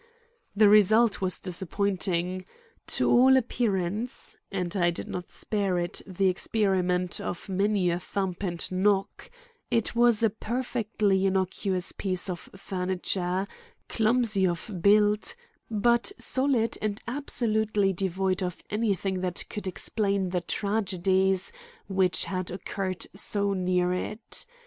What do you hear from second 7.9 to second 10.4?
a thump and knock—it was a